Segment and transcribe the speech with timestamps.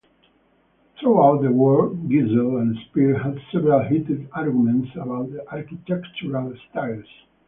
[0.99, 7.05] Throughout the war, Giesler and Speer had several heated arguments about architectural styles.